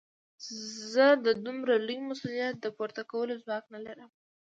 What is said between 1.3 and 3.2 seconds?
دومره لوی مسوليت د پورته